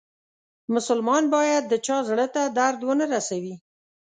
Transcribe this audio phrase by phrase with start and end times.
[0.73, 3.55] مسلمان باید د چا زړه ته درد و نه روسوي.